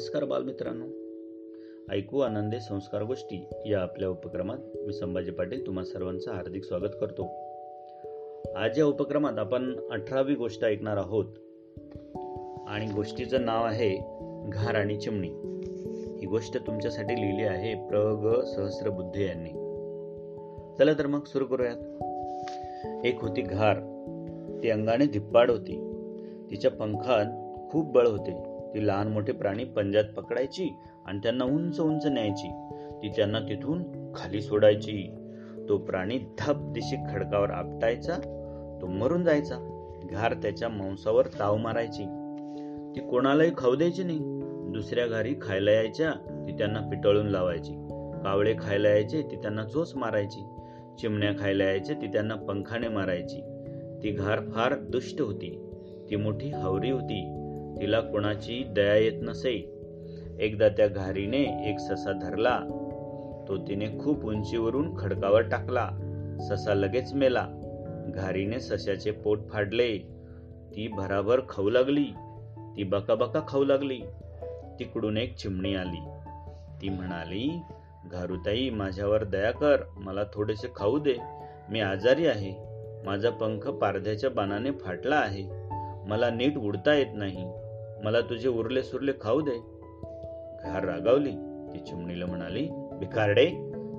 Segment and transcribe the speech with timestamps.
[0.00, 0.84] नमस्कार बालमित्रांनो.
[1.94, 7.22] ऐकू आनंदे संस्कार गोष्टी या आपल्या उपक्रमात मी संभाजी पाटील तुम्हा सर्वांचं हार्दिक स्वागत करतो.
[8.56, 11.24] आज या उपक्रमात आपण अठरावी गोष्ट ऐकणार आहोत.
[12.68, 13.96] आणि गोष्टीचं नाव आहे
[14.48, 15.28] घार आणि चिमणी.
[16.20, 19.50] ही गोष्ट तुमच्यासाठी लिहिली आहे प्र ग सहस्रबुद्धे यांनी.
[20.78, 21.76] चला तर मग सुरू करूयात.
[23.06, 23.76] एक होती घार.
[24.62, 25.92] ती अंगाने धिप्पाड होती.
[26.50, 27.26] तिच्या पंखात
[27.70, 28.49] खूप बळ होते.
[28.74, 30.68] ती लहान मोठे प्राणी पंजात पकडायची
[31.06, 32.50] आणि त्यांना उंच उंच न्यायची.
[33.02, 35.14] ती त्यांना तिथून खाली सोडायची.
[35.68, 38.16] तो प्राणी धप दिशी खडकावर आपटायचा
[38.82, 39.56] तो मरून जायचा.
[40.04, 42.04] घार त्याच्या मांसावर ताव मारायची.
[42.96, 44.18] ती कोणालाही खाऊ द्यायची नाही.
[44.72, 46.10] दुसऱ्या घारी खायला यायच्या
[46.46, 47.72] ती त्यांना पिटळून लावायची.
[48.24, 50.44] कावळे खायला यायचे ती त्यांना चोच मारायची.
[50.98, 53.40] चिमण्या खायला यायचे ती त्यांना पंखाने मारायची.
[54.02, 55.70] ती घार फार दुष्ट होती.
[56.10, 57.39] ती मोठी हावरी होती.
[57.80, 59.76] तिला कोणाची दया येत नसे.
[60.40, 62.60] एकदा त्या घारीने एक ससा धरला.
[63.48, 65.90] तो तिने खूप उंचीवरून खडकावर टाकला.
[66.50, 67.46] ससा लगेच मेला.
[68.14, 69.98] घारीने सशाचे पोट फाडले.
[70.76, 72.06] ती भराभर खाऊ लागली.
[72.76, 74.00] ती बकाबका खाऊ लागली.
[74.78, 76.10] तिकडून एक चिमणी आली.
[76.82, 77.62] ती म्हणाली
[78.12, 79.76] घारुताई माझ्यावर दया कर.
[79.96, 81.14] मला थोडेसे खाऊ दे.
[81.70, 82.54] मी आजारी आहे.
[83.06, 85.42] माझा पंख पारध्याच्या बाणाने फाटला आहे.
[86.06, 87.59] मला नीट उडता येत नाही.
[88.04, 89.58] मला तुझे उरले सुरले खाऊ दे.
[90.64, 91.32] घार रागावली.
[91.72, 93.46] ती चिमणीला म्हणाली भिकारडे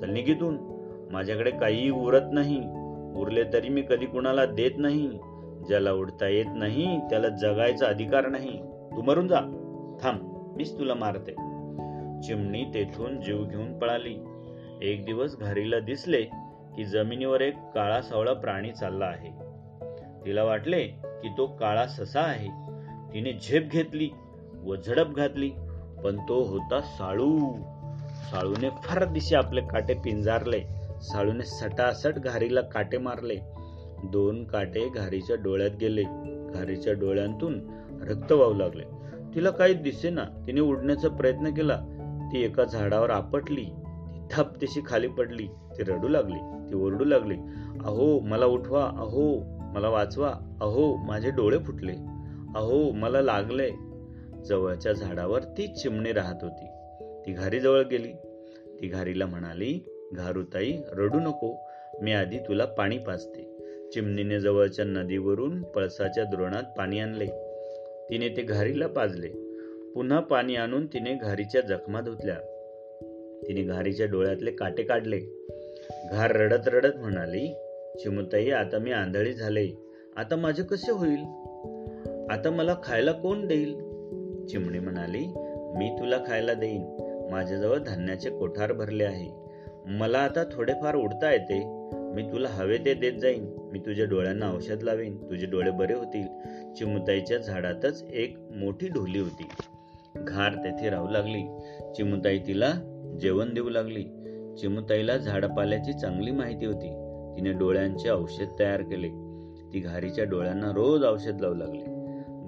[0.00, 0.58] चल निघितून.
[1.10, 2.60] माझ्याकडे काहीही उरत नाही.
[3.16, 5.08] उरले तरी मी कधी कुणाला देत नाही.
[5.66, 8.62] ज्याला उडता येत नाही त्याला जगायचा अधिकार नाही.
[8.62, 9.40] तू मरून जा.
[10.02, 10.18] थांब
[10.56, 11.32] मीच तुला मारते.
[12.26, 14.16] चिमणी तेथून जीव घेऊन पळाली.
[14.82, 16.22] एक दिवस घारीला दिसले
[16.76, 19.30] की जमिनीवर एक काळा सावळा प्राणी चालला आहे.
[20.26, 22.73] तिला वाटले की तो काळा ससा आहे.
[23.14, 24.10] तिने झेप घेतली
[24.64, 25.50] व झडप घातली
[26.04, 27.38] पण तो होता साळू.
[28.30, 30.60] साळूने फार दिशे आपले काटे पिंजारले.
[31.02, 33.36] साळूने सटासट घारीला काटे मारले.
[34.04, 36.02] दोन काटे घारीच्या डोळ्यात गेले.
[36.54, 37.60] घारीच्या डोळ्यांतून
[38.02, 38.82] रक्त वाहू लागले.
[39.34, 41.76] तिला काही दिसे ना तिने उडण्याचा प्रयत्न केला.
[42.32, 43.64] ती एका झाडावर आपटली.
[43.64, 45.46] ती थप तिशी खाली पडली.
[45.46, 46.70] ती रडू लागली.
[46.70, 47.36] ती ओरडू लागली.
[47.84, 48.84] अहो मला उठवा.
[48.84, 49.42] अहो
[49.74, 50.56] मला वाचवा.
[50.60, 52.13] अहो माझे डोळे फुटले.
[52.54, 53.70] अहो मला लागलंय.
[54.44, 56.66] जवळच्या झाडावर ती चिमणी राहत होती.
[57.26, 58.12] ती घारीजवळ गेली.
[58.82, 59.80] ती घारीला म्हणाली
[60.12, 61.54] घारुताई रडू नको.
[62.02, 63.42] मी आधी तुला पाणी पाजते.
[63.92, 67.26] चिमणीने जवळच्या नदीवरून पळसाच्या द्रोणात पाणी आणले.
[68.10, 69.28] तिने ते घारीला पाजले.
[69.94, 72.36] पुन्हा पाणी आणून तिने घारीच्या जखमा धुतल्या.
[73.48, 75.18] तिने घारीच्या डोळ्यातले काटे काढले.
[76.10, 77.48] घार रडत रडत म्हणाली
[77.98, 79.68] चिमुताई आता मी आंधळी झाले.
[80.16, 81.24] आता माझे कसे होईल?
[82.30, 83.74] आता मला खायला कोण देईल?
[84.46, 85.26] चिमणी म्हणाली
[85.76, 86.96] मी तुला खायला देईन.
[87.30, 89.30] माझ्याजवळ धान्याचे कोठार भरले आहे.
[89.86, 91.62] मला आता थोडेफार उडता येते.
[92.14, 93.56] मी तुला हवे ते देत जाईन.
[93.72, 95.16] मी तुझ्या डोळ्यांना औषध लावेन.
[95.30, 96.26] तुझे डोळे बरे होतील.
[96.74, 99.48] चिमुताईच्या झाडातच एक मोठी ढोली होती.
[100.16, 101.58] घार तेथे राहू लागली.
[101.96, 102.72] चिमुताई तिला
[103.20, 104.02] जेवण देऊ लागली.
[104.60, 106.88] चिमुताईला झाडपाल्याची चांगली माहिती होती.
[107.36, 109.08] तिने डोळ्यांचे औषध तयार केले.
[109.72, 111.93] ती घारीच्या डोळ्यांना रोज औषध लावू लागली.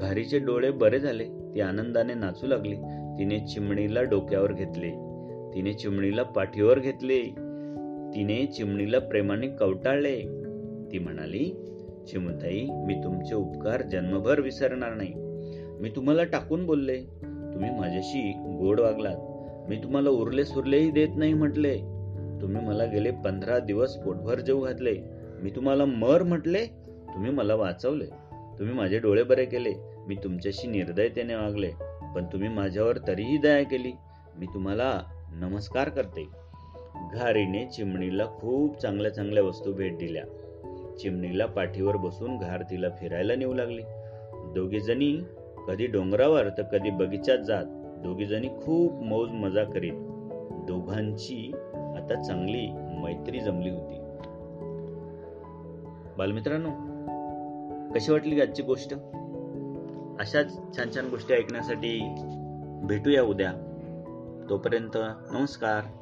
[0.00, 1.24] घारीचे डोळे बरे झाले.
[1.24, 2.74] ती आनंदाने नाचू लागली.
[3.18, 4.90] तिने चिमणीला डोक्यावर घेतले.
[5.54, 7.22] तिने चिमणीला पाठीवर घेतले.
[8.14, 10.20] तिने चिमणीला प्रेमाने कवटाळले.
[10.92, 11.68] ती म्हणाली
[12.08, 15.12] चिमताई मी तुमचे उपकार जन्मभर विसरणार नाही.
[15.80, 16.96] मी तुम्हाला टाकून बोलले.
[17.22, 19.16] तुम्ही माझ्याशी गोड वागलात.
[19.68, 21.74] मी तुम्हाला उरले सुरलेही देत नाही म्हटले.
[22.42, 24.96] तुम्ही मला गेले पंधरा दिवस पोटभर जेऊ घातले.
[25.42, 26.66] मी तुम्हाला मर म्हटले.
[27.14, 28.21] तुम्ही मला वाचवले.
[28.58, 29.74] तुम्ही माझे डोळे बरे केले.
[30.08, 31.70] मी तुमच्याशी निर्दयतेने वागले.
[32.14, 33.92] पण तुम्ही माझ्यावर तरीही दया केली.
[34.38, 35.02] मी तुम्हाला
[35.32, 36.28] नमस्कार करते.
[37.14, 40.24] घारीने चिमणीला खूप चांगल्या चांगल्या वस्तू भेट दिल्या.
[40.98, 43.82] चिमणीला पाठीवर बसून घार तिला फिरायला नेऊ लागली.
[44.34, 45.24] दोघीजणी
[45.68, 47.64] कधी डोंगरावर तर कधी बगीचात जात.
[47.98, 49.92] दोघीजणी खूप मौज मजा करीत.
[50.52, 53.98] दोघांची आता चांगली मैत्री जमली होती.
[56.18, 56.91] बालमित्रांनो
[57.94, 58.94] कशी वाटली आजची गोष्ट?
[60.20, 62.14] अशाच छान छान गोष्टी ऐकण्यासाठी
[62.82, 63.52] भेटूया उद्या.
[64.50, 64.96] तोपर्यंत
[65.32, 66.01] नमस्कार.